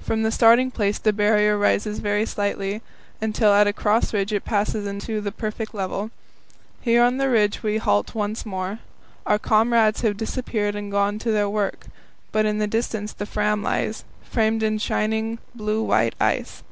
[0.00, 2.82] From the starting place the Barrier rises very slightly,
[3.20, 6.10] until at a cross ridge it passes into the perfect level.
[6.80, 8.80] Here on the ridge we halt once more.
[9.24, 11.86] Our comrades have disappeared and gone to their work,
[12.32, 16.64] but in the distance the Fram lies, framed in shining, blue white ice.